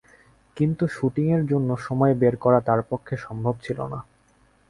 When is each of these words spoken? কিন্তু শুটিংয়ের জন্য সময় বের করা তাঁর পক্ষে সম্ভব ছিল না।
কিন্তু 0.57 0.83
শুটিংয়ের 0.87 1.43
জন্য 1.45 1.69
সময় 1.77 2.13
বের 2.13 2.35
করা 2.37 2.59
তাঁর 2.59 2.81
পক্ষে 2.89 3.15
সম্ভব 3.17 3.55
ছিল 3.61 3.79
না। 3.93 3.99